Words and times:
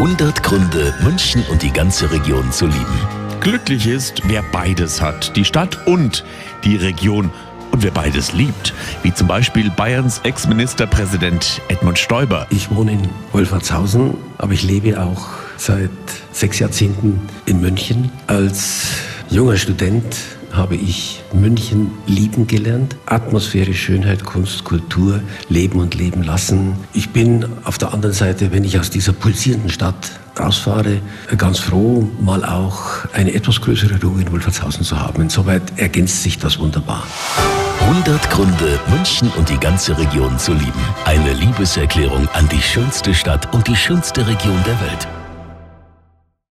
100 0.00 0.42
Gründe, 0.42 0.94
München 1.02 1.44
und 1.50 1.62
die 1.62 1.70
ganze 1.70 2.10
Region 2.10 2.50
zu 2.52 2.64
lieben. 2.64 2.98
Glücklich 3.40 3.86
ist, 3.86 4.22
wer 4.24 4.42
beides 4.42 5.02
hat, 5.02 5.36
die 5.36 5.44
Stadt 5.44 5.86
und 5.86 6.24
die 6.64 6.76
Region. 6.76 7.30
Und 7.70 7.82
wer 7.82 7.90
beides 7.90 8.32
liebt, 8.32 8.72
wie 9.02 9.12
zum 9.12 9.28
Beispiel 9.28 9.70
Bayerns 9.70 10.20
Ex-Ministerpräsident 10.24 11.60
Edmund 11.68 11.98
Stoiber. 11.98 12.46
Ich 12.48 12.70
wohne 12.70 12.92
in 12.92 13.08
Wolfertshausen, 13.32 14.14
aber 14.38 14.54
ich 14.54 14.62
lebe 14.62 14.98
auch 14.98 15.28
seit 15.58 15.90
sechs 16.32 16.58
Jahrzehnten 16.60 17.20
in 17.44 17.60
München. 17.60 18.10
Als 18.26 18.86
junger 19.30 19.56
Student 19.56 20.04
habe 20.52 20.74
ich 20.74 21.22
München 21.32 21.92
lieben 22.06 22.46
gelernt. 22.46 22.96
Atmosphäre, 23.06 23.72
Schönheit, 23.72 24.24
Kunst, 24.24 24.64
Kultur, 24.64 25.22
Leben 25.48 25.78
und 25.80 25.94
Leben 25.94 26.22
lassen. 26.22 26.74
Ich 26.92 27.10
bin 27.10 27.46
auf 27.64 27.78
der 27.78 27.94
anderen 27.94 28.14
Seite, 28.14 28.52
wenn 28.52 28.64
ich 28.64 28.78
aus 28.78 28.90
dieser 28.90 29.12
pulsierenden 29.12 29.70
Stadt 29.70 30.10
rausfahre, 30.38 31.00
ganz 31.36 31.60
froh, 31.60 32.08
mal 32.20 32.44
auch 32.44 33.04
eine 33.12 33.32
etwas 33.34 33.60
größere 33.60 34.00
Ruhe 34.02 34.22
in 34.22 34.32
Wolfertshausen 34.32 34.84
zu 34.84 34.98
haben. 34.98 35.22
Insoweit 35.22 35.62
ergänzt 35.76 36.22
sich 36.22 36.38
das 36.38 36.58
wunderbar. 36.58 37.06
100 37.80 38.30
Gründe, 38.30 38.80
München 38.90 39.30
und 39.36 39.48
die 39.48 39.58
ganze 39.58 39.96
Region 39.96 40.38
zu 40.38 40.52
lieben. 40.52 40.84
Eine 41.04 41.32
Liebeserklärung 41.34 42.28
an 42.32 42.48
die 42.48 42.62
schönste 42.62 43.14
Stadt 43.14 43.52
und 43.54 43.66
die 43.68 43.76
schönste 43.76 44.26
Region 44.26 44.58
der 44.66 44.80
Welt. 44.80 45.19